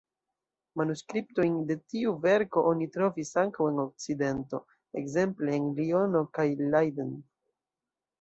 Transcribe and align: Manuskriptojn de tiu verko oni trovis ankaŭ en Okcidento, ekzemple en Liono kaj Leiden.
Manuskriptojn 0.79 1.57
de 1.71 1.75
tiu 1.93 2.13
verko 2.23 2.63
oni 2.69 2.87
trovis 2.95 3.33
ankaŭ 3.41 3.67
en 3.73 3.81
Okcidento, 3.83 4.61
ekzemple 5.03 5.55
en 5.59 5.69
Liono 5.81 6.23
kaj 6.39 6.47
Leiden. 6.73 7.13